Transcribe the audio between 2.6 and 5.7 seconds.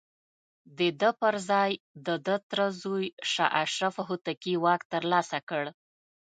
زوی شاه اشرف هوتکي واک ترلاسه کړ.